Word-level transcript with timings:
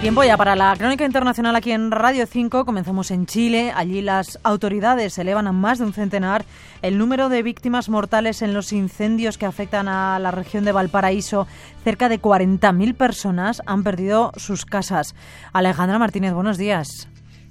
Tiempo 0.00 0.22
ya 0.22 0.36
para 0.36 0.54
la 0.54 0.76
crónica 0.76 1.04
internacional 1.04 1.56
aquí 1.56 1.72
en 1.72 1.90
Radio 1.90 2.24
5. 2.24 2.64
Comenzamos 2.64 3.10
en 3.10 3.26
Chile. 3.26 3.72
Allí 3.74 4.00
las 4.00 4.38
autoridades 4.44 5.18
elevan 5.18 5.48
a 5.48 5.52
más 5.52 5.80
de 5.80 5.86
un 5.86 5.92
centenar 5.92 6.44
el 6.82 6.98
número 6.98 7.28
de 7.28 7.42
víctimas 7.42 7.88
mortales 7.88 8.40
en 8.42 8.54
los 8.54 8.72
incendios 8.72 9.38
que 9.38 9.46
afectan 9.46 9.88
a 9.88 10.20
la 10.20 10.30
región 10.30 10.64
de 10.64 10.70
Valparaíso. 10.70 11.48
Cerca 11.82 12.08
de 12.08 12.22
40.000 12.22 12.94
personas 12.94 13.60
han 13.66 13.82
perdido 13.82 14.30
sus 14.36 14.64
casas. 14.64 15.16
Alejandra 15.52 15.98
Martínez, 15.98 16.32
buenos 16.32 16.58
días. 16.58 17.08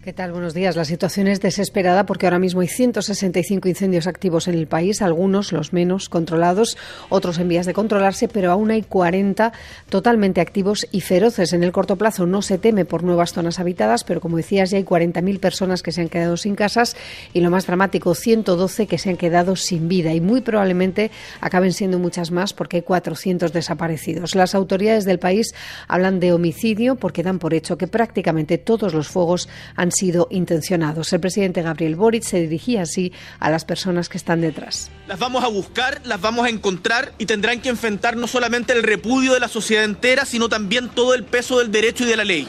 ¿Qué 0.08 0.14
tal? 0.14 0.32
Buenos 0.32 0.54
días. 0.54 0.78
La 0.78 0.86
situación 0.86 1.28
es 1.28 1.42
desesperada 1.42 2.06
porque 2.06 2.28
ahora 2.28 2.40
mismo 2.40 2.62
hay 2.62 2.70
165 2.70 3.68
incendios 3.68 4.08
activos 4.08 4.48
en 4.48 4.54
el 4.54 4.66
país, 4.66 5.02
algunos, 5.02 5.52
los 5.52 5.74
menos, 5.74 6.08
controlados, 6.08 6.78
otros 7.10 7.40
en 7.40 7.50
vías 7.50 7.66
de 7.66 7.74
controlarse, 7.74 8.30
pero 8.30 8.50
aún 8.50 8.72
hay 8.72 8.84
40 8.84 9.52
totalmente 9.90 10.40
activos 10.40 10.88
y 10.94 11.02
feroces. 11.02 11.52
En 11.52 11.62
el 11.62 11.74
corto 11.74 11.98
plazo 11.98 12.26
no 12.26 12.42
se 12.42 12.58
teme 12.58 12.86
por 12.86 13.04
nuevas 13.04 13.34
zonas 13.34 13.60
habitadas, 13.60 14.06
pero 14.06 14.22
como 14.22 14.38
decías, 14.38 14.72
ya 14.72 14.78
hay 14.78 14.86
40.000 14.86 15.42
personas 15.42 15.84
que 15.84 15.92
se 15.92 16.00
han 16.00 16.08
quedado 16.08 16.38
sin 16.38 16.56
casas 16.56 16.96
y 17.34 17.42
lo 17.42 17.52
más 17.52 17.68
dramático, 17.68 18.16
112 18.16 18.88
que 18.88 19.00
se 19.00 19.10
han 19.10 19.18
quedado 19.18 19.58
sin 19.58 19.90
vida 19.90 20.14
y 20.14 20.22
muy 20.22 20.40
probablemente 20.40 21.12
acaben 21.42 21.74
siendo 21.74 22.00
muchas 22.00 22.32
más 22.32 22.54
porque 22.54 22.78
hay 22.78 22.84
400 22.84 23.52
desaparecidos. 23.52 24.36
Las 24.36 24.56
autoridades 24.56 25.04
del 25.04 25.20
país 25.20 25.54
hablan 25.90 26.22
de 26.22 26.32
homicidio 26.32 26.96
porque 26.96 27.24
dan 27.24 27.40
por 27.40 27.54
hecho 27.54 27.78
que 27.78 27.88
prácticamente 27.88 28.58
todos 28.58 28.94
los 28.94 29.10
fuegos 29.10 29.50
han 29.76 29.92
sido 29.98 30.28
intencionados. 30.32 31.12
El 31.12 31.20
presidente 31.20 31.62
Gabriel 31.62 31.96
Boric 31.96 32.24
se 32.24 32.42
dirigía 32.42 32.84
así 32.84 33.12
a 33.40 33.50
las 33.50 33.66
personas 33.66 34.10
que 34.10 34.18
están 34.18 34.42
detrás. 34.42 34.90
Las 35.08 35.20
vamos 35.20 35.44
a 35.44 35.48
buscar, 35.48 36.02
las 36.06 36.22
vamos 36.22 36.46
a 36.46 36.50
encontrar 36.50 37.14
y 37.18 37.26
tendrán 37.26 37.62
que 37.62 37.70
enfrentar 37.70 38.16
no 38.16 38.28
solamente 38.28 38.74
el 38.74 38.84
repudio 38.84 39.34
de 39.34 39.40
la 39.40 39.48
sociedad 39.48 39.84
entera, 39.84 40.26
sino 40.26 40.50
también 40.50 40.90
todo 40.90 41.14
el 41.14 41.24
peso 41.24 41.60
del 41.60 41.72
derecho 41.72 42.04
y 42.04 42.08
de 42.08 42.18
la 42.18 42.24
ley. 42.24 42.48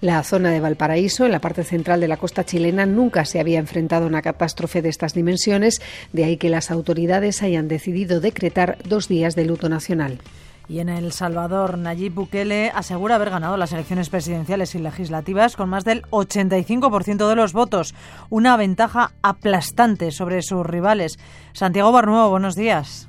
La 0.00 0.22
zona 0.22 0.52
de 0.52 0.60
Valparaíso, 0.60 1.26
en 1.26 1.32
la 1.32 1.40
parte 1.40 1.64
central 1.64 2.00
de 2.00 2.06
la 2.06 2.18
costa 2.18 2.44
chilena, 2.44 2.86
nunca 2.86 3.24
se 3.24 3.40
había 3.40 3.58
enfrentado 3.58 4.04
a 4.04 4.08
una 4.08 4.22
catástrofe 4.22 4.80
de 4.80 4.90
estas 4.90 5.12
dimensiones, 5.12 5.80
de 6.12 6.24
ahí 6.24 6.36
que 6.36 6.50
las 6.50 6.70
autoridades 6.70 7.42
hayan 7.42 7.66
decidido 7.66 8.20
decretar 8.20 8.78
dos 8.84 9.08
días 9.08 9.34
de 9.34 9.44
luto 9.44 9.68
nacional. 9.68 10.20
Y 10.68 10.80
en 10.80 10.90
El 10.90 11.12
Salvador, 11.12 11.78
Nayib 11.78 12.12
Bukele 12.12 12.70
asegura 12.74 13.14
haber 13.14 13.30
ganado 13.30 13.56
las 13.56 13.72
elecciones 13.72 14.10
presidenciales 14.10 14.74
y 14.74 14.78
legislativas 14.78 15.56
con 15.56 15.70
más 15.70 15.84
del 15.84 16.02
85% 16.10 17.26
de 17.26 17.36
los 17.36 17.54
votos, 17.54 17.94
una 18.28 18.56
ventaja 18.58 19.12
aplastante 19.22 20.10
sobre 20.10 20.42
sus 20.42 20.66
rivales. 20.66 21.18
Santiago 21.54 21.90
Barnuevo, 21.90 22.28
buenos 22.28 22.54
días. 22.54 23.08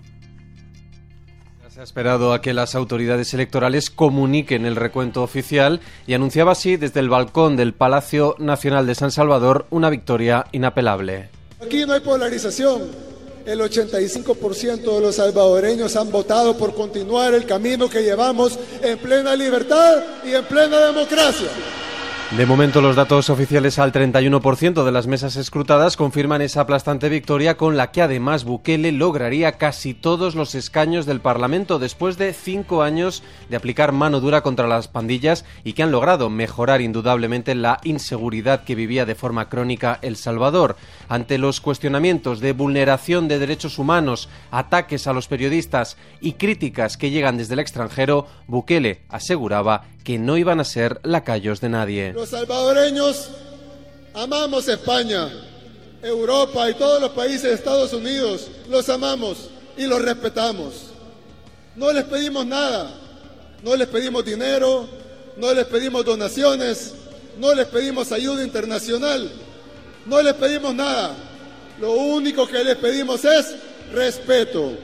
Se 1.67 1.81
ha 1.81 1.83
esperado 1.83 2.33
a 2.33 2.41
que 2.41 2.53
las 2.53 2.75
autoridades 2.75 3.33
electorales 3.33 3.89
comuniquen 3.89 4.65
el 4.65 4.77
recuento 4.77 5.21
oficial 5.21 5.81
y 6.07 6.13
anunciaba 6.13 6.53
así 6.53 6.77
desde 6.77 7.01
el 7.01 7.09
balcón 7.09 7.57
del 7.57 7.73
Palacio 7.73 8.35
Nacional 8.39 8.87
de 8.87 8.95
San 8.95 9.11
Salvador 9.11 9.67
una 9.69 9.89
victoria 9.89 10.45
inapelable. 10.53 11.29
Aquí 11.61 11.85
no 11.85 11.93
hay 11.93 11.99
polarización 11.99 13.08
el 13.45 13.59
85% 13.59 14.95
de 14.95 15.01
los 15.01 15.15
salvadoreños 15.15 15.95
han 15.95 16.11
votado 16.11 16.57
por 16.57 16.73
continuar 16.73 17.33
el 17.33 17.45
camino 17.45 17.89
que 17.89 18.03
llevamos 18.03 18.57
en 18.81 18.97
plena 18.97 19.35
libertad 19.35 20.03
y 20.25 20.33
en 20.33 20.45
plena 20.45 20.79
democracia. 20.79 21.49
De 22.37 22.45
momento, 22.45 22.79
los 22.79 22.95
datos 22.95 23.31
oficiales 23.31 23.79
al 23.79 23.91
31% 23.91 24.83
de 24.83 24.91
las 24.91 25.07
mesas 25.07 25.35
escrutadas 25.35 25.97
confirman 25.97 26.43
esa 26.43 26.61
aplastante 26.61 27.09
victoria 27.09 27.57
con 27.57 27.75
la 27.75 27.89
que 27.89 28.03
además 28.03 28.43
Bukele 28.43 28.91
lograría 28.91 29.53
casi 29.53 29.95
todos 29.95 30.35
los 30.35 30.53
escaños 30.53 31.07
del 31.07 31.21
Parlamento 31.21 31.79
después 31.79 32.19
de 32.19 32.33
cinco 32.33 32.83
años 32.83 33.23
de 33.49 33.55
aplicar 33.55 33.93
mano 33.93 34.19
dura 34.19 34.41
contra 34.41 34.67
las 34.67 34.87
pandillas 34.87 35.43
y 35.63 35.73
que 35.73 35.81
han 35.81 35.91
logrado 35.91 36.29
mejorar 36.29 36.81
indudablemente 36.81 37.55
la 37.55 37.79
inseguridad 37.83 38.63
que 38.63 38.75
vivía 38.75 39.07
de 39.07 39.15
forma 39.15 39.49
crónica 39.49 39.97
El 40.03 40.15
Salvador. 40.15 40.75
Ante 41.07 41.39
los 41.39 41.61
cuestionamientos 41.61 42.41
de 42.41 42.53
vulneración 42.53 43.27
de 43.27 43.39
derechos 43.39 43.79
humanos, 43.79 44.29
ataques 44.51 45.07
a 45.07 45.13
los 45.13 45.27
periodistas 45.27 45.97
y 46.21 46.33
críticas 46.33 46.95
que 46.95 47.09
llegan 47.09 47.37
desde 47.37 47.55
el 47.55 47.59
extranjero, 47.59 48.27
Bukele 48.45 49.01
aseguraba 49.09 49.85
que 50.09 50.17
no 50.17 50.37
iban 50.37 50.59
a 50.59 50.63
ser 50.63 50.99
lacayos 51.03 51.61
de 51.61 51.69
nadie. 51.69 52.13
Los 52.13 52.29
salvadoreños 52.29 53.29
amamos 54.15 54.67
España, 54.67 55.31
Europa 56.01 56.67
y 56.67 56.73
todos 56.73 56.99
los 56.99 57.11
países 57.11 57.43
de 57.43 57.53
Estados 57.53 57.93
Unidos. 57.93 58.49
Los 58.71 58.89
amamos 58.89 59.51
y 59.77 59.85
los 59.85 60.01
respetamos. 60.01 60.87
No 61.75 61.93
les 61.93 62.05
pedimos 62.05 62.43
nada, 62.43 62.91
no 63.61 63.75
les 63.75 63.87
pedimos 63.87 64.25
dinero, 64.25 64.89
no 65.37 65.53
les 65.53 65.67
pedimos 65.67 66.03
donaciones, 66.03 66.95
no 67.37 67.53
les 67.53 67.67
pedimos 67.67 68.11
ayuda 68.11 68.43
internacional, 68.43 69.31
no 70.07 70.23
les 70.23 70.33
pedimos 70.33 70.73
nada. 70.73 71.15
Lo 71.79 71.91
único 71.91 72.47
que 72.47 72.63
les 72.63 72.77
pedimos 72.77 73.23
es 73.25 73.53
respeto. 73.93 74.75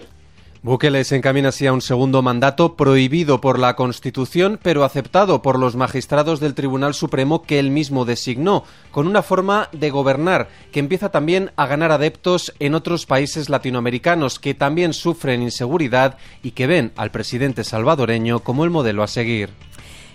Bukele 0.65 1.03
se 1.03 1.15
encamina 1.15 1.49
así 1.49 1.67
a 1.67 1.73
un 1.73 1.81
segundo 1.81 2.23
mandato 2.23 2.75
prohibido 2.75 3.39
por 3.39 3.59
la 3.59 3.75
Constitución, 3.75 4.59
pero 4.63 4.83
aceptado 4.83 5.43
por 5.43 5.59
los 5.59 5.75
magistrados 5.75 6.39
del 6.39 6.55
Tribunal 6.55 6.95
Supremo 6.95 7.43
que 7.43 7.59
él 7.59 7.69
mismo 7.69 8.03
designó, 8.03 8.63
con 8.89 9.05
una 9.05 9.21
forma 9.21 9.69
de 9.73 9.91
gobernar 9.91 10.47
que 10.71 10.79
empieza 10.79 11.09
también 11.11 11.51
a 11.55 11.67
ganar 11.67 11.91
adeptos 11.91 12.51
en 12.57 12.73
otros 12.73 13.05
países 13.05 13.47
latinoamericanos 13.47 14.39
que 14.39 14.55
también 14.55 14.93
sufren 14.93 15.43
inseguridad 15.43 16.17
y 16.41 16.49
que 16.53 16.65
ven 16.65 16.93
al 16.95 17.11
presidente 17.11 17.63
salvadoreño 17.63 18.39
como 18.39 18.63
el 18.63 18.71
modelo 18.71 19.03
a 19.03 19.07
seguir. 19.07 19.51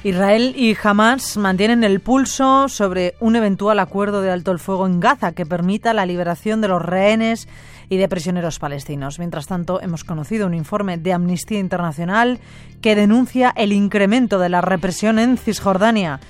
Israel 0.02 0.54
y 0.56 0.74
Hamas 0.82 1.36
mantienen 1.36 1.84
el 1.84 2.00
pulso 2.00 2.68
sobre 2.70 3.14
un 3.20 3.36
eventual 3.36 3.78
acuerdo 3.78 4.22
de 4.22 4.30
alto 4.30 4.50
el 4.50 4.58
fuego 4.58 4.86
en 4.86 4.98
Gaza 4.98 5.32
que 5.32 5.44
permita 5.44 5.92
la 5.92 6.06
liberación 6.06 6.62
de 6.62 6.68
los 6.68 6.80
rehenes 6.82 7.48
y 7.90 7.98
de 7.98 8.08
prisioneros 8.08 8.58
palestinos. 8.58 9.18
Mientras 9.18 9.46
tanto, 9.46 9.82
hemos 9.82 10.04
conocido 10.04 10.46
un 10.46 10.54
informe 10.54 10.96
de 10.96 11.12
Amnistía 11.12 11.58
Internacional 11.58 12.38
que 12.80 12.94
denuncia 12.94 13.52
el 13.54 13.72
incremento 13.72 14.38
de 14.38 14.48
la 14.48 14.62
represión 14.62 15.18
en 15.18 15.36
Cisjordania. 15.36 16.20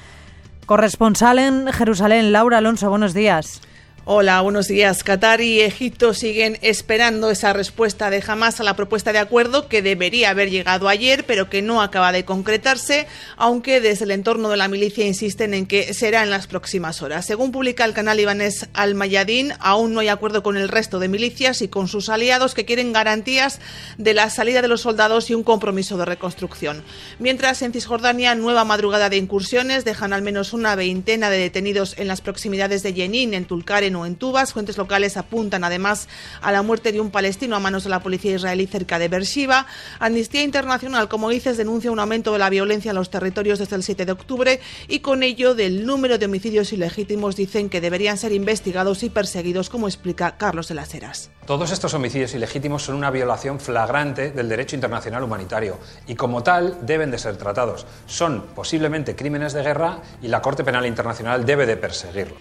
Corresponsal 0.67 1.39
en 1.39 1.67
Jerusalén, 1.69 2.33
Laura 2.33 2.59
Alonso, 2.59 2.89
buenos 2.89 3.15
días. 3.15 3.61
Hola, 4.07 4.41
buenos 4.41 4.67
días. 4.67 5.05
Qatar 5.05 5.43
y 5.43 5.61
Egipto 5.61 6.15
siguen 6.15 6.57
esperando 6.63 7.31
esa 7.31 7.53
respuesta 7.53 8.09
de 8.09 8.25
Hamas 8.27 8.59
a 8.59 8.65
la 8.65 8.75
propuesta 8.75 9.13
de 9.13 9.19
acuerdo 9.19 9.69
que 9.69 9.83
debería 9.83 10.31
haber 10.31 10.49
llegado 10.49 10.89
ayer, 10.89 11.27
pero 11.27 11.51
que 11.51 11.61
no 11.61 11.83
acaba 11.83 12.11
de 12.11 12.25
concretarse, 12.25 13.07
aunque 13.37 13.83
desde 13.83 14.07
el 14.07 14.13
entorno 14.13 14.49
de 14.49 14.57
la 14.57 14.69
milicia 14.69 15.07
insisten 15.07 15.53
en 15.53 15.67
que 15.67 15.93
será 15.93 16.23
en 16.23 16.31
las 16.31 16.47
próximas 16.47 17.03
horas. 17.03 17.27
Según 17.27 17.53
publica 17.53 17.85
el 17.85 17.93
canal 17.93 18.17
libanés 18.17 18.69
Al 18.73 18.95
Mayadin, 18.95 19.53
aún 19.61 19.93
no 19.93 20.01
hay 20.01 20.09
acuerdo 20.09 20.43
con 20.43 20.57
el 20.57 20.71
resto 20.71 20.99
de 20.99 21.09
milicias 21.09 21.61
y 21.61 21.69
con 21.69 21.87
sus 21.87 22.09
aliados 22.09 22.55
que 22.55 22.65
quieren 22.65 22.95
garantías 22.95 23.61
de 23.99 24.15
la 24.15 24.31
salida 24.31 24.63
de 24.63 24.69
los 24.69 24.81
soldados 24.81 25.29
y 25.29 25.35
un 25.35 25.45
compromiso 25.45 25.99
de 25.99 26.07
reconstrucción. 26.07 26.83
Mientras 27.19 27.61
en 27.61 27.75
Cisjordania, 27.75 28.35
nueva 28.35 28.65
madrugada 28.65 29.11
de 29.11 29.19
incursiones 29.19 29.85
dejan 29.85 30.15
al 30.15 30.23
menos 30.23 30.55
una 30.55 30.75
veintena 30.75 31.29
de 31.29 31.37
detenidos 31.37 31.97
en 31.99 32.09
las 32.09 32.23
proximidades 32.23 32.83
de 32.83 32.95
Jenin, 32.95 33.35
en 33.35 33.45
Tulkar, 33.45 33.90
o 33.97 34.07
en 34.07 34.17
Tubas. 34.17 34.53
Fuentes 34.53 34.77
locales 34.77 35.17
apuntan 35.17 35.65
además 35.65 36.09
a 36.41 36.53
la 36.53 36.63
muerte 36.63 36.93
de 36.93 37.01
un 37.01 37.11
palestino 37.11 37.57
a 37.57 37.61
manos 37.61 37.85
de 37.85 37.91
la 37.91 38.01
policía 38.01 38.37
israelí 38.37 38.67
cerca 38.67 38.99
de 38.99 39.09
Beersheba. 39.09 39.67
Amnistía 39.99 40.43
Internacional, 40.43 41.09
como 41.09 41.31
dices, 41.31 41.57
denuncia 41.57 41.91
un 41.91 41.99
aumento 41.99 42.33
de 42.33 42.39
la 42.39 42.51
violencia 42.51 42.91
en 42.91 42.97
los 42.97 43.11
territorios 43.11 43.59
desde 43.59 43.77
el 43.77 43.83
7 43.83 44.07
de 44.07 44.13
octubre 44.13 44.61
y 44.89 45.01
con 45.01 45.23
ello 45.23 45.55
del 45.55 45.87
número 45.87 46.19
de 46.19 46.27
homicidios 46.27 46.73
ilegítimos 46.73 47.37
dicen 47.37 47.69
que 47.69 47.81
deberían 47.81 48.19
ser 48.19 48.33
investigados 48.33 49.03
y 49.03 49.11
perseguidos, 49.11 49.71
como 49.71 49.89
explica 49.89 50.37
Carlos 50.37 50.69
de 50.69 50.75
las 50.75 50.95
Heras. 50.95 51.31
Todos 51.47 51.73
estos 51.73 51.95
homicidios 51.95 52.35
ilegítimos 52.35 52.85
son 52.85 52.95
una 52.95 53.11
violación 53.11 53.59
flagrante 53.59 54.31
del 54.31 54.49
derecho 54.49 54.77
internacional 54.77 55.25
humanitario 55.25 55.79
y 56.07 56.15
como 56.15 56.43
tal 56.43 56.79
deben 56.83 57.11
de 57.11 57.19
ser 57.19 57.37
tratados. 57.37 57.87
Son 58.07 58.47
posiblemente 58.55 59.17
crímenes 59.17 59.53
de 59.53 59.63
guerra 59.63 60.01
y 60.23 60.29
la 60.29 60.43
Corte 60.43 60.65
Penal 60.65 60.87
Internacional 60.87 61.45
debe 61.45 61.67
de 61.67 61.77
perseguirlo. 61.77 62.37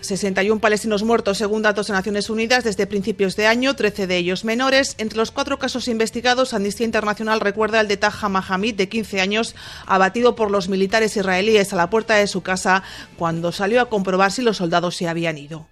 61 0.00 0.60
palestinos 0.60 1.02
muertos 1.02 1.38
según 1.38 1.62
datos 1.62 1.86
de 1.86 1.92
Naciones 1.92 2.30
Unidas 2.30 2.64
desde 2.64 2.86
principios 2.86 3.36
de 3.36 3.46
año, 3.46 3.74
13 3.74 4.06
de 4.06 4.16
ellos 4.16 4.44
menores. 4.44 4.94
Entre 4.98 5.18
los 5.18 5.30
cuatro 5.30 5.58
casos 5.58 5.88
investigados, 5.88 6.54
Amnistía 6.54 6.86
Internacional 6.86 7.40
recuerda 7.40 7.80
el 7.80 7.88
de 7.88 7.96
Taha 7.96 8.28
Mahamid, 8.28 8.74
de 8.74 8.88
15 8.88 9.20
años, 9.20 9.54
abatido 9.86 10.34
por 10.34 10.50
los 10.50 10.68
militares 10.68 11.16
israelíes 11.16 11.72
a 11.72 11.76
la 11.76 11.90
puerta 11.90 12.14
de 12.14 12.26
su 12.26 12.42
casa 12.42 12.82
cuando 13.16 13.52
salió 13.52 13.80
a 13.80 13.88
comprobar 13.88 14.32
si 14.32 14.42
los 14.42 14.58
soldados 14.58 14.96
se 14.96 15.08
habían 15.08 15.38
ido. 15.38 15.66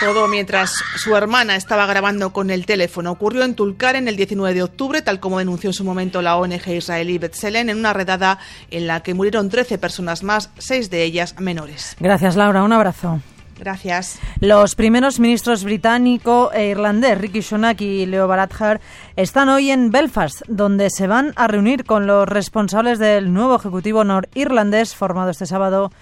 Todo 0.00 0.28
mientras 0.28 0.72
su 0.96 1.14
hermana 1.14 1.56
estaba 1.56 1.84
grabando 1.84 2.32
con 2.32 2.48
el 2.48 2.64
teléfono. 2.64 3.10
Ocurrió 3.10 3.44
en 3.44 3.54
Tulkar 3.54 3.96
en 3.96 4.08
el 4.08 4.16
19 4.16 4.54
de 4.54 4.62
octubre, 4.62 5.02
tal 5.02 5.20
como 5.20 5.38
denunció 5.38 5.68
en 5.68 5.74
su 5.74 5.84
momento 5.84 6.22
la 6.22 6.36
ONG 6.36 6.68
israelí 6.68 7.18
B'Tselem, 7.18 7.68
en 7.68 7.76
una 7.76 7.92
redada 7.92 8.38
en 8.70 8.86
la 8.86 9.02
que 9.02 9.12
murieron 9.12 9.50
13 9.50 9.76
personas 9.76 10.22
más, 10.22 10.48
seis 10.56 10.88
de 10.88 11.04
ellas 11.04 11.38
menores. 11.38 11.96
Gracias, 12.00 12.34
Laura. 12.34 12.62
Un 12.62 12.72
abrazo. 12.72 13.20
Gracias. 13.58 14.18
Los 14.40 14.74
primeros 14.74 15.20
ministros 15.20 15.64
británico 15.64 16.50
e 16.54 16.68
irlandés, 16.68 17.18
Ricky 17.18 17.42
Sunak 17.42 17.82
y 17.82 18.06
Leo 18.06 18.26
Varadkar, 18.26 18.80
están 19.16 19.50
hoy 19.50 19.70
en 19.70 19.90
Belfast, 19.90 20.40
donde 20.48 20.88
se 20.88 21.08
van 21.08 21.34
a 21.36 21.46
reunir 21.46 21.84
con 21.84 22.06
los 22.06 22.26
responsables 22.26 22.98
del 22.98 23.34
nuevo 23.34 23.56
Ejecutivo 23.56 24.02
norirlandés 24.02 24.94
formado 24.94 25.28
este 25.28 25.44
sábado 25.44 25.92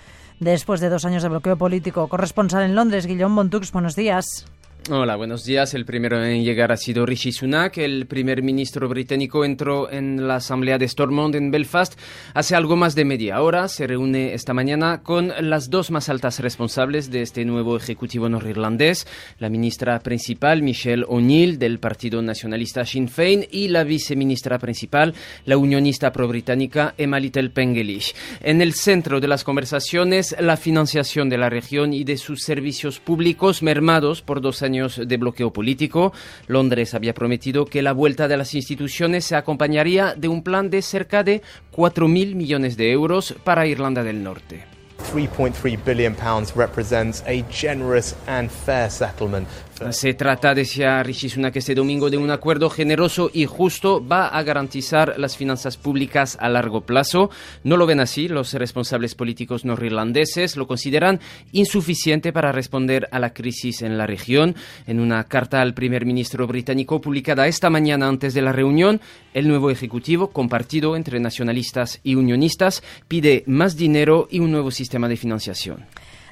después 0.40 0.80
de 0.80 0.88
dos 0.88 1.04
años 1.04 1.22
de 1.22 1.28
bloqueo 1.28 1.56
político. 1.56 2.08
Corresponsal 2.08 2.64
en 2.64 2.74
Londres, 2.74 3.06
Guillaume 3.06 3.36
Bontux, 3.36 3.72
buenos 3.72 3.96
días. 3.96 4.46
Hola, 4.90 5.16
buenos 5.16 5.44
días. 5.44 5.74
El 5.74 5.84
primero 5.84 6.24
en 6.24 6.44
llegar 6.44 6.72
ha 6.72 6.78
sido 6.78 7.04
Rishi 7.04 7.30
Sunak. 7.30 7.76
El 7.76 8.06
primer 8.06 8.42
ministro 8.42 8.88
británico 8.88 9.44
entró 9.44 9.90
en 9.90 10.26
la 10.26 10.36
asamblea 10.36 10.78
de 10.78 10.88
Stormont 10.88 11.34
en 11.34 11.50
Belfast 11.50 12.00
hace 12.32 12.56
algo 12.56 12.74
más 12.74 12.94
de 12.94 13.04
media 13.04 13.42
hora. 13.42 13.68
Se 13.68 13.86
reúne 13.86 14.32
esta 14.32 14.54
mañana 14.54 15.02
con 15.02 15.30
las 15.42 15.68
dos 15.68 15.90
más 15.90 16.08
altas 16.08 16.40
responsables 16.40 17.10
de 17.10 17.20
este 17.20 17.44
nuevo 17.44 17.76
ejecutivo 17.76 18.30
norirlandés, 18.30 19.06
la 19.38 19.50
ministra 19.50 19.98
principal 19.98 20.62
Michelle 20.62 21.04
O'Neill 21.06 21.58
del 21.58 21.80
Partido 21.80 22.22
Nacionalista 22.22 22.86
Sinn 22.86 23.08
Féin 23.08 23.46
y 23.50 23.68
la 23.68 23.84
viceministra 23.84 24.58
principal, 24.58 25.12
la 25.44 25.58
unionista 25.58 26.12
pro-británica 26.12 26.94
Emma 26.96 27.20
Little 27.20 27.50
Pengellich. 27.50 28.14
En 28.40 28.62
el 28.62 28.72
centro 28.72 29.20
de 29.20 29.28
las 29.28 29.44
conversaciones, 29.44 30.34
la 30.40 30.56
financiación 30.56 31.28
de 31.28 31.36
la 31.36 31.50
región 31.50 31.92
y 31.92 32.04
de 32.04 32.16
sus 32.16 32.40
servicios 32.40 33.00
públicos 33.00 33.62
mermados 33.62 34.22
por 34.22 34.40
dos 34.40 34.62
años 34.62 34.77
de 34.86 35.16
bloqueo 35.16 35.52
político. 35.52 36.12
Londres 36.46 36.94
había 36.94 37.14
prometido 37.14 37.66
que 37.66 37.82
la 37.82 37.92
vuelta 37.92 38.28
de 38.28 38.36
las 38.36 38.54
instituciones 38.54 39.24
se 39.24 39.36
acompañaría 39.36 40.14
de 40.14 40.28
un 40.28 40.42
plan 40.42 40.70
de 40.70 40.82
cerca 40.82 41.24
de 41.24 41.42
4.000 41.72 42.34
millones 42.34 42.76
de 42.76 42.92
euros 42.92 43.34
para 43.44 43.66
Irlanda 43.66 44.02
del 44.02 44.22
Norte. 44.22 44.64
3.3 45.12 45.78
billion 45.84 46.14
pounds 46.14 46.54
represents 46.54 47.22
a 47.26 47.42
generous 47.50 48.14
and 48.26 48.50
fair 48.50 48.90
settlement 48.90 49.46
se 49.90 50.14
trata, 50.14 50.54
decía 50.54 51.02
Rishi 51.02 51.28
Sunak 51.28 51.56
este 51.56 51.74
domingo, 51.74 52.10
de 52.10 52.16
un 52.16 52.30
acuerdo 52.30 52.68
generoso 52.68 53.30
y 53.32 53.46
justo. 53.46 54.04
Va 54.04 54.28
a 54.28 54.42
garantizar 54.42 55.14
las 55.18 55.36
finanzas 55.36 55.76
públicas 55.76 56.36
a 56.40 56.48
largo 56.48 56.82
plazo. 56.82 57.30
No 57.64 57.76
lo 57.76 57.86
ven 57.86 58.00
así 58.00 58.28
los 58.28 58.52
responsables 58.54 59.14
políticos 59.14 59.64
norirlandeses. 59.64 60.56
Lo 60.56 60.66
consideran 60.66 61.20
insuficiente 61.52 62.32
para 62.32 62.52
responder 62.52 63.08
a 63.12 63.18
la 63.20 63.32
crisis 63.32 63.82
en 63.82 63.96
la 63.98 64.06
región. 64.06 64.56
En 64.86 65.00
una 65.00 65.24
carta 65.24 65.62
al 65.62 65.74
primer 65.74 66.04
ministro 66.04 66.46
británico 66.46 67.00
publicada 67.00 67.46
esta 67.46 67.70
mañana 67.70 68.08
antes 68.08 68.34
de 68.34 68.42
la 68.42 68.52
reunión, 68.52 69.00
el 69.32 69.48
nuevo 69.48 69.70
ejecutivo, 69.70 70.30
compartido 70.30 70.96
entre 70.96 71.20
nacionalistas 71.20 72.00
y 72.02 72.16
unionistas, 72.16 72.82
pide 73.06 73.44
más 73.46 73.76
dinero 73.76 74.28
y 74.30 74.40
un 74.40 74.50
nuevo 74.50 74.70
sistema 74.70 75.08
de 75.08 75.16
financiación. 75.16 75.86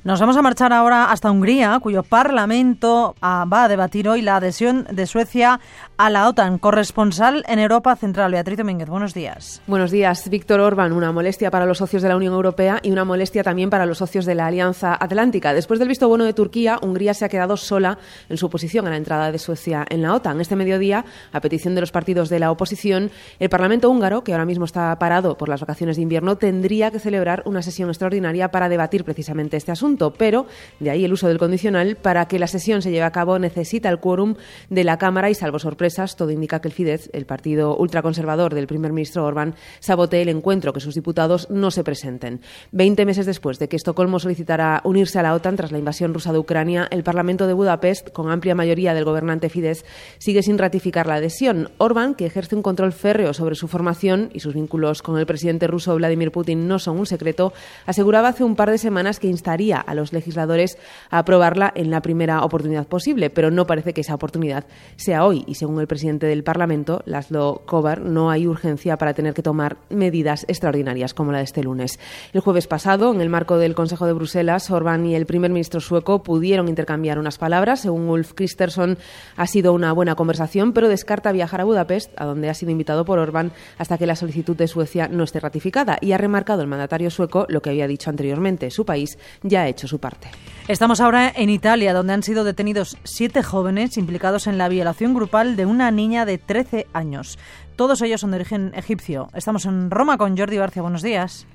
Nos 0.07 0.21
vamos 0.21 0.37
a 0.37 0.43
marchar 0.43 0.73
ahora 0.73 1.11
hasta 1.11 1.33
Hungría, 1.33 1.81
cuyo 1.83 2.05
Parlamento 2.05 3.17
ah, 3.21 3.45
va 3.53 3.65
a 3.65 3.69
debatir 3.69 4.09
hoy 4.09 4.23
la 4.23 4.37
adhesión 4.37 4.87
de 4.89 5.05
Suecia 5.05 5.59
a 5.99 6.11
la 6.11 6.29
OTAN. 6.29 6.59
Corresponsal 6.59 7.45
en 7.49 7.59
Europa 7.59 7.97
Central, 7.97 8.33
Beatriz 8.33 8.59
Domínguez. 8.59 8.89
Buenos 8.89 9.15
días. 9.15 9.63
Buenos 9.67 9.91
días, 9.91 10.29
Víctor 10.29 10.61
Orbán. 10.61 10.93
Una 10.93 11.13
molestia 11.13 11.51
para 11.51 11.67
los 11.67 11.79
socios 11.79 12.03
de 12.03 12.09
la 12.09 12.17
Unión 12.17 12.35
Europea 12.35 12.81
y 12.83 12.91
una 12.91 13.05
molestia 13.05 13.43
también 13.43 13.71
para 13.71 13.87
los 13.87 13.99
socios 13.99 14.27
de 14.27 14.35
la 14.35 14.47
Alianza 14.47 14.97
Atlántica. 14.99 15.55
Después 15.55 15.79
del 15.79 15.89
visto 15.89 16.09
bueno 16.09 16.25
de 16.25 16.33
Turquía, 16.33 16.79
Hungría 16.83 17.15
se 17.15 17.25
ha 17.25 17.29
quedado 17.29 17.57
sola 17.57 17.99
en 18.29 18.37
su 18.37 18.47
oposición 18.47 18.87
a 18.87 18.91
la 18.91 18.97
entrada 18.97 19.33
de 19.33 19.39
Suecia 19.39 19.87
en 19.89 20.03
la 20.03 20.15
OTAN. 20.15 20.41
Este 20.41 20.57
mediodía, 20.57 21.05
a 21.33 21.41
petición 21.41 21.75
de 21.75 21.81
los 21.81 21.93
partidos 21.93 22.29
de 22.29 22.39
la 22.39 22.51
oposición, 22.51 23.11
el 23.39 23.49
Parlamento 23.49 23.91
húngaro, 23.91 24.25
que 24.25 24.33
ahora 24.33 24.45
mismo 24.45 24.65
está 24.65 24.99
parado 24.99 25.37
por 25.37 25.49
las 25.49 25.61
vacaciones 25.61 25.97
de 25.97 26.03
invierno, 26.03 26.37
tendría 26.37 26.91
que 26.91 26.99
celebrar 26.99 27.43
una 27.47 27.63
sesión 27.63 27.89
extraordinaria 27.89 28.51
para 28.51 28.69
debatir 28.69 29.05
precisamente 29.05 29.57
este 29.57 29.73
asunto 29.73 29.97
pero 30.17 30.47
de 30.81 30.91
ahí 30.91 31.05
el 31.05 31.13
uso 31.13 31.29
del 31.29 31.39
condicional, 31.39 31.97
para 31.97 32.27
que 32.27 32.39
la 32.39 32.47
sesión 32.47 32.83
se 32.83 32.91
lleve 32.91 33.05
a 33.05 33.13
cabo 33.13 33.39
necesita 33.39 33.89
el 33.89 33.99
quórum 33.99 34.35
de 34.71 34.85
la 34.85 34.99
Cámara 34.99 35.31
y, 35.31 35.35
salvo 35.35 35.59
sorpresas, 35.87 36.17
todo 36.17 36.31
indica 36.31 36.61
que 36.61 36.69
el 36.69 36.75
Fidesz, 36.75 37.11
el 37.13 37.27
partido 37.27 37.77
ultraconservador 37.77 38.55
del 38.55 38.67
primer 38.67 38.93
ministro 38.93 39.25
Orbán, 39.25 39.55
sabotee 39.81 40.23
el 40.23 40.29
encuentro, 40.29 40.73
que 40.73 40.81
sus 40.81 40.95
diputados 40.95 41.49
no 41.51 41.71
se 41.71 41.85
presenten. 41.85 42.41
Veinte 42.73 43.05
meses 43.05 43.27
después 43.27 43.59
de 43.59 43.69
que 43.69 43.77
Estocolmo 43.77 44.19
solicitara 44.19 44.81
unirse 44.85 45.19
a 45.19 45.23
la 45.23 45.35
OTAN 45.35 45.57
tras 45.57 45.73
la 45.73 45.79
invasión 45.79 46.13
rusa 46.13 46.33
de 46.33 46.39
Ucrania, 46.39 46.89
el 46.91 47.03
Parlamento 47.03 47.47
de 47.47 47.53
Budapest, 47.53 48.11
con 48.11 48.31
amplia 48.31 48.55
mayoría 48.55 48.95
del 48.95 49.05
gobernante 49.05 49.49
Fidesz, 49.49 49.85
sigue 50.19 50.43
sin 50.43 50.59
ratificar 50.59 51.07
la 51.07 51.15
adhesión. 51.15 51.71
Orbán, 51.79 52.15
que 52.15 52.27
ejerce 52.27 52.57
un 52.57 52.63
control 52.63 52.93
férreo 52.93 53.33
sobre 53.33 53.55
su 53.55 53.69
formación 53.69 54.31
y 54.33 54.41
sus 54.41 54.55
vínculos 54.55 55.03
con 55.03 55.19
el 55.19 55.27
presidente 55.27 55.67
ruso 55.67 55.95
Vladimir 55.95 56.33
Putin 56.33 56.67
no 56.67 56.79
son 56.79 56.99
un 56.99 57.07
secreto, 57.07 57.53
aseguraba 57.87 58.29
hace 58.29 58.45
un 58.45 58.57
par 58.57 58.71
de 58.71 58.79
semanas 58.79 59.21
que 59.21 59.29
instaría 59.29 59.79
a 59.79 59.95
los 59.95 60.13
legisladores 60.13 60.79
a 61.11 61.19
aprobarla 61.19 61.73
en 61.75 61.91
la 61.91 62.03
primera 62.03 62.43
oportunidad 62.43 62.87
posible, 62.87 63.31
pero 63.31 63.51
no 63.51 63.67
parece 63.67 63.93
que 63.93 64.01
esa 64.01 64.15
oportunidad 64.15 64.65
sea 64.97 65.25
hoy. 65.25 65.45
Y 65.47 65.55
según 65.55 65.76
el 65.81 65.87
presidente 65.87 66.27
del 66.27 66.45
Parlamento, 66.45 67.03
Laszlo 67.07 67.63
Kovar, 67.67 68.01
no 68.01 68.31
hay 68.31 68.47
urgencia 68.47 68.97
para 68.97 69.15
tener 69.15 69.35
que 69.35 69.43
tomar 69.43 69.77
medidas 69.91 70.45
extraordinarias 70.49 71.15
como 71.15 71.33
la 71.33 71.39
de 71.39 71.45
este 71.45 71.63
lunes. 71.63 71.99
El 72.33 72.41
jueves 72.41 72.67
pasado, 72.67 73.13
en 73.13 73.21
el 73.21 73.29
marco 73.29 73.59
del 73.59 73.75
Consejo 73.75 74.07
de 74.07 74.13
Bruselas, 74.13 74.71
Orbán 74.71 75.07
y 75.07 75.15
el 75.15 75.27
primer 75.27 75.51
ministro 75.51 75.81
sueco 75.81 76.23
pudieron 76.23 76.69
intercambiar 76.69 77.19
unas 77.19 77.39
palabras. 77.39 77.81
Según 77.81 78.09
Ulf 78.09 78.33
Kristersson, 78.35 78.99
ha 79.37 79.47
sido 79.47 79.73
una 79.73 79.93
buena 79.93 80.15
conversación, 80.15 80.73
pero 80.73 80.89
descarta 80.89 81.33
viajar 81.33 81.61
a 81.61 81.65
Budapest, 81.65 82.13
a 82.17 82.25
donde 82.25 82.49
ha 82.49 82.55
sido 82.55 82.71
invitado 82.73 83.05
por 83.05 83.19
Orbán, 83.19 83.53
hasta 83.79 83.99
que 83.99 84.07
la 84.07 84.17
solicitud 84.17 84.57
de 84.57 84.69
Suecia 84.69 85.09
no 85.09 85.25
esté 85.25 85.41
ratificada. 85.41 85.99
Y 86.01 86.13
ha 86.13 86.19
remarcado 86.19 86.63
el 86.63 86.69
mandatario 86.69 87.11
sueco 87.11 87.47
lo 87.49 87.61
que 87.63 87.71
había 87.71 87.87
dicho 87.87 88.11
anteriormente. 88.11 88.71
Su 88.71 88.85
país 88.85 89.19
ya 89.43 89.63
ha 89.63 89.69
hecho 89.69 89.89
su 89.89 89.99
parte. 89.99 90.29
Estamos 90.69 91.01
ahora 91.01 91.33
en 91.35 91.51
Italia, 91.51 91.93
donde 91.93 92.13
han 92.13 92.23
sido 92.23 92.43
detenidos 92.43 92.97
siete 93.05 93.43
jóvenes 93.43 93.97
implicados 93.97 94.47
en 94.47 94.59
la 94.59 94.69
violación 94.69 95.15
grupal 95.15 95.57
de 95.57 95.66
una 95.67 95.91
niña 95.91 96.25
de 96.25 96.39
13 96.39 96.87
años. 96.93 97.39
Todos 97.77 98.01
ellos 98.03 98.21
son 98.21 98.31
de 98.31 98.37
origen 98.37 98.73
egipcio. 98.75 99.29
Estamos 99.35 99.67
en 99.67 99.91
Roma 99.91 100.17
con 100.19 100.37
Jordi 100.37 100.59
Barcia. 100.59 100.83
Buenos 100.83 101.03
días. 101.03 101.47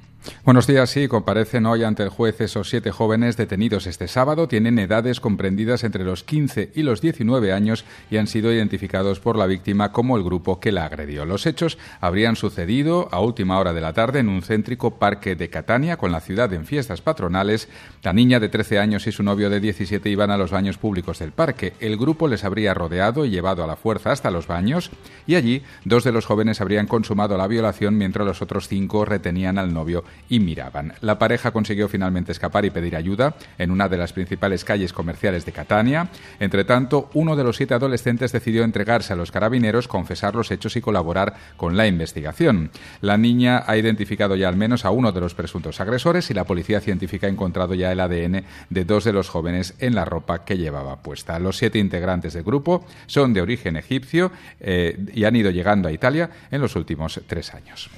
Buenos 0.44 0.68
días, 0.68 0.90
sí, 0.92 1.08
comparecen 1.08 1.66
hoy 1.66 1.84
ante 1.84 2.04
el 2.04 2.10
juez 2.10 2.42
esos 2.42 2.70
siete 2.70 2.92
jóvenes 2.92 3.38
detenidos 3.38 3.88
este 3.88 4.08
sábado. 4.08 4.48
Tienen 4.48 4.78
edades 4.78 5.20
comprendidas 5.20 5.84
entre 5.84 6.04
los 6.04 6.24
15 6.24 6.72
y 6.76 6.84
los 6.84 7.02
19 7.02 7.52
años 7.54 7.86
y 8.12 8.18
han 8.18 8.28
sido 8.28 8.54
identificados 8.54 9.20
por 9.20 9.36
la 9.36 9.48
víctima 9.48 9.92
como 9.92 10.18
el 10.18 10.24
grupo 10.24 10.60
que 10.60 10.72
la 10.72 10.86
agredió. 10.86 11.26
Los 11.26 11.48
hechos 11.48 11.80
habrían 12.02 12.36
sucedido 12.36 13.10
a 13.12 13.20
última 13.20 13.60
hora 13.60 13.74
de 13.74 13.82
la 13.82 13.94
tarde 13.94 14.20
en 14.20 14.30
un 14.30 14.44
céntrico 14.44 15.00
parque 15.00 15.36
de 15.36 15.50
Catania 15.50 15.98
con 15.98 16.12
la 16.12 16.22
ciudad 16.22 16.54
en 16.54 16.66
fiestas 16.66 17.02
patronales. 17.02 17.68
La 18.04 18.14
niña 18.14 18.40
de 18.40 18.50
13 18.50 18.78
años 18.78 19.08
y 19.08 19.12
su 19.12 19.24
novio 19.24 19.50
de 19.50 19.60
17 19.60 20.08
iban 20.08 20.30
a 20.30 20.38
los 20.38 20.52
baños 20.52 20.78
públicos 20.78 21.18
del 21.18 21.32
parque. 21.32 21.74
El 21.80 21.98
grupo 21.98 22.28
les 22.28 22.44
habría 22.44 22.76
rodeado 22.76 23.26
y 23.26 23.32
llevado 23.32 23.64
a 23.64 23.68
la 23.68 23.76
fuerza 23.76 24.12
hasta 24.12 24.30
los 24.30 24.46
baños 24.46 24.92
y 25.26 25.34
allí 25.34 25.64
dos 25.84 26.04
de 26.04 26.12
los 26.12 26.26
jóvenes 26.26 26.62
habrían 26.62 26.86
consumado 26.86 27.38
la 27.38 27.48
violación 27.48 27.98
mientras 27.98 28.28
los 28.28 28.44
otros 28.44 28.68
cinco 28.68 29.06
retenían 29.06 29.58
al 29.58 29.74
novio 29.74 30.04
y 30.30 30.40
miraban. 30.40 30.94
La 31.02 31.20
pareja 31.20 31.52
consiguió 31.52 31.90
finalmente 31.90 32.32
escapar 32.32 32.64
y 32.64 32.70
pedir 32.70 32.96
ayuda 32.96 33.36
en 33.58 33.70
una 33.70 33.90
de 33.90 33.98
las 33.98 34.14
principales 34.14 34.64
calles 34.64 34.94
comerciales 34.94 35.46
de 35.46 35.52
Catania. 35.52 36.10
Entre 36.40 36.64
tanto, 36.64 37.10
uno 37.14 37.36
de 37.36 37.44
los 37.44 37.58
siete 37.58 37.74
adolescentes 37.74 38.32
decidió 38.32 38.64
entregarse 38.64 39.12
a 39.12 39.18
los 39.18 39.30
carabineros, 39.30 39.90
confesar 39.90 40.34
los 40.34 40.50
hechos 40.50 40.78
y 40.78 40.82
colaborar 40.82 41.36
con 41.58 41.76
la 41.76 41.86
investigación. 41.86 42.72
La 43.02 43.18
niña 43.18 43.64
ha 43.68 43.76
identificado 43.76 44.38
ya 44.38 44.48
al 44.48 44.56
menos 44.56 44.86
a 44.86 44.92
uno 44.92 45.12
de 45.12 45.20
los 45.20 45.36
presuntos 45.36 45.82
agresores 45.82 46.30
y 46.32 46.34
la 46.34 46.46
policía 46.46 46.80
científica 46.80 47.28
ha 47.28 47.30
encontrado 47.30 47.74
ya 47.74 47.92
el 47.92 48.00
ADN 48.00 48.46
de 48.70 48.86
dos 48.86 49.04
de 49.04 49.14
los 49.14 49.28
jóvenes 49.28 49.76
en 49.80 49.96
la 49.96 50.06
ropa 50.06 50.46
que 50.46 50.58
llevaba 50.58 51.02
puesta. 51.02 51.40
Los 51.40 51.58
siete 51.58 51.80
integrantes 51.80 52.34
del 52.34 52.44
grupo 52.44 52.86
son 53.06 53.34
de 53.34 53.42
origen 53.42 53.76
egipcio 53.76 54.32
eh, 54.62 54.98
y 55.14 55.26
han 55.26 55.36
ido 55.36 55.52
llegando 55.52 55.90
a 55.90 55.92
Italia 55.92 56.30
en 56.50 56.62
los 56.62 56.76
últimos 56.78 57.20
tres 57.28 57.54
años. 57.54 57.90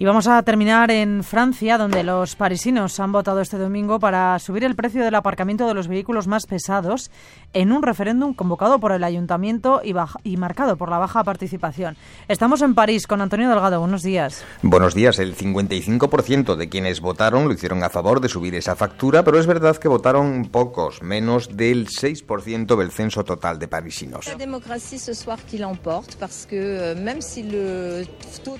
Y 0.00 0.06
vamos 0.06 0.26
a 0.28 0.42
terminar 0.42 0.90
en 0.90 1.22
Francia, 1.22 1.76
donde 1.76 2.02
los 2.02 2.34
parisinos 2.34 2.98
han 3.00 3.12
votado 3.12 3.42
este 3.42 3.58
domingo 3.58 4.00
para 4.00 4.38
subir 4.38 4.64
el 4.64 4.74
precio 4.74 5.04
del 5.04 5.14
aparcamiento 5.14 5.68
de 5.68 5.74
los 5.74 5.88
vehículos 5.88 6.26
más 6.26 6.46
pesados 6.46 7.10
en 7.52 7.70
un 7.70 7.82
referéndum 7.82 8.32
convocado 8.32 8.78
por 8.78 8.92
el 8.92 9.04
ayuntamiento 9.04 9.82
y, 9.84 9.94
y, 10.24 10.38
marcado 10.38 10.78
por 10.78 10.88
la 10.88 10.96
baja 10.96 11.22
participación. 11.22 11.98
Estamos 12.28 12.62
en 12.62 12.74
París 12.74 13.06
con 13.06 13.20
Antonio 13.20 13.50
Delgado. 13.50 13.78
Buenos 13.78 14.02
días. 14.02 14.42
Buenos 14.62 14.94
días. 14.94 15.18
El 15.18 15.36
55% 15.36 16.56
de 16.56 16.70
quienes 16.70 17.02
votaron 17.02 17.46
lo 17.46 17.52
hicieron 17.52 17.84
a 17.84 17.90
favor 17.90 18.22
de 18.22 18.30
subir 18.30 18.54
esa 18.54 18.76
factura, 18.76 19.22
pero 19.22 19.38
es 19.38 19.46
verdad 19.46 19.76
que 19.76 19.88
votaron 19.88 20.48
pocos, 20.50 21.02
menos 21.02 21.58
del 21.58 21.88
6% 21.88 22.74
del 22.74 22.90
censo 22.90 23.22
total 23.22 23.58
de 23.58 23.68
parisinos. 23.68 24.26
Euh, 24.28 24.38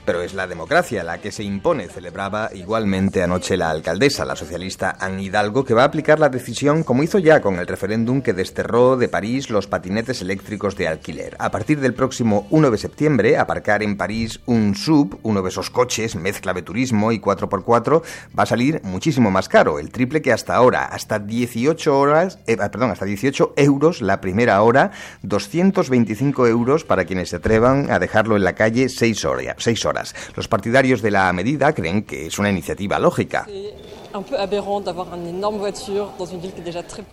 Pero 0.05 0.23
es 0.23 0.35
la 0.35 0.47
democracia 0.47 1.03
la 1.03 1.17
que 1.17 1.30
se 1.33 1.43
impone, 1.43 1.89
celebraba 1.89 2.51
igualmente 2.55 3.23
anoche 3.23 3.57
la 3.57 3.71
alcaldesa, 3.71 4.25
la 4.25 4.37
socialista 4.37 4.97
Anne 5.01 5.25
Hidalgo, 5.25 5.65
que 5.65 5.75
va 5.75 5.83
a 5.83 5.87
aplicar 5.87 6.21
la 6.21 6.29
decisión 6.29 6.85
como 6.85 7.03
hizo 7.03 7.19
ya 7.19 7.41
con 7.41 7.59
el 7.59 7.67
referéndum 7.67 8.23
que 8.23 8.33
desterró 8.33 8.97
de 8.97 9.09
París 9.09 9.51
los 9.51 9.67
patinetes 9.67 10.23
eléctricos 10.23 10.77
de 10.77 10.87
alquiler. 10.87 11.37
A 11.41 11.51
partir 11.51 11.81
del 11.81 11.95
próximo 11.95 12.47
1 12.51 12.71
de 12.71 12.79
septiembre, 12.79 13.39
aparcar 13.39 13.83
en 13.83 13.97
París 13.97 14.41
un 14.47 14.77
sub, 14.77 15.19
uno 15.25 15.43
de 15.43 15.49
esos 15.49 15.71
coches, 15.71 16.15
mezcla 16.15 16.53
de 16.53 16.63
turismo 16.63 17.11
y 17.11 17.19
4x4, 17.19 18.03
va 18.39 18.43
a 18.45 18.47
salir 18.47 18.81
muchísimo 18.85 19.33
más 19.33 19.49
caro, 19.49 19.81
el 19.81 19.91
triple 19.91 20.23
que 20.23 20.33
hasta 20.33 20.55
ahora, 20.55 20.85
hasta 20.85 21.19
18 21.19 21.99
horas, 21.99 22.39
eh, 22.47 22.57
perdón, 22.57 22.91
hasta 22.91 23.05
18 23.05 23.55
euros 23.57 24.01
la 24.01 24.21
primera 24.21 24.63
hora, 24.63 24.93
225 25.23 26.47
euros 26.47 26.85
para 26.85 27.05
quienes 27.05 27.31
se 27.31 27.37
atrevan 27.37 27.91
a 27.91 27.99
dejarlo 27.99 28.37
en 28.37 28.45
la 28.45 28.53
calle 28.53 28.89
6 28.89 29.25
horas. 29.25 29.41
Seis 29.59 29.85
horas. 29.85 30.15
Los 30.37 30.49
partidarios 30.49 31.03
de 31.03 31.11
la 31.11 31.20
medida 31.33 31.73
creen 31.73 32.03
que 32.03 32.27
es 32.27 32.39
una 32.39 32.51
iniciativa 32.51 32.99
lógica. 32.99 33.47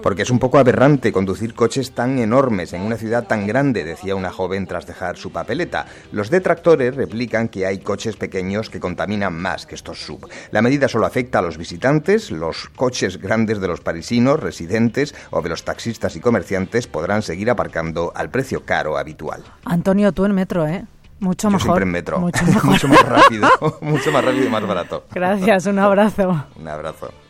Porque 0.02 0.22
es 0.24 0.30
un 0.32 0.40
poco 0.40 0.58
aberrante 0.58 1.12
conducir 1.12 1.54
coches 1.54 1.92
tan 1.92 2.18
enormes 2.18 2.74
en 2.74 2.82
una 2.82 2.98
ciudad 2.98 3.28
tan 3.28 3.46
grande, 3.46 3.84
decía 3.84 4.16
una 4.16 4.32
joven 4.32 4.66
tras 4.66 4.88
dejar 4.88 5.18
su 5.18 5.32
papeleta. 5.32 5.86
Los 6.12 6.32
detractores 6.32 6.96
replican 6.96 7.50
que 7.50 7.68
hay 7.68 7.80
coches 7.80 8.16
pequeños 8.16 8.72
que 8.72 8.80
contaminan 8.80 9.36
más 9.36 9.68
que 9.68 9.76
estos 9.76 10.04
sub. 10.04 10.28
La 10.50 10.64
medida 10.64 10.88
solo 10.88 11.06
afecta 11.06 11.40
a 11.40 11.44
los 11.44 11.58
visitantes, 11.58 12.32
los 12.32 12.70
coches 12.76 13.18
grandes 13.22 13.62
de 13.62 13.68
los 13.68 13.82
parisinos, 13.82 14.40
residentes 14.40 15.14
o 15.30 15.42
de 15.42 15.50
los 15.50 15.64
taxistas 15.64 16.16
y 16.16 16.20
comerciantes 16.20 16.88
podrán 16.88 17.22
seguir 17.22 17.52
aparcando 17.52 18.12
al 18.16 18.32
precio 18.32 18.66
caro 18.66 18.98
habitual. 18.98 19.44
Antonio, 19.66 20.12
tú 20.14 20.26
en 20.26 20.34
metro, 20.34 20.66
¿eh? 20.66 20.86
Mucho 21.20 21.48
Yo 21.48 21.52
mejor. 21.54 21.64
siempre 21.66 21.84
en 21.84 21.92
metro. 21.92 22.20
Mucho 22.20 22.46
mejor. 22.46 22.66
mucho 22.66 22.88
más 22.88 23.02
rápido, 23.04 23.50
mucho 23.82 24.12
más 24.12 24.24
rápido 24.24 24.46
y 24.46 24.50
más 24.50 24.66
barato. 24.68 25.04
Gracias, 25.12 25.66
un 25.66 25.80
abrazo. 25.80 26.46
Un 26.56 26.68
abrazo. 26.68 27.10